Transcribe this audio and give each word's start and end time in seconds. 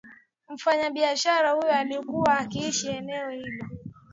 Mfanya 0.49 0.89
biashara 0.89 1.51
huyo 1.51 1.71
alikuwa 1.73 2.37
akiishi 2.37 2.87
eneo 2.91 3.29
hilo 3.29 3.65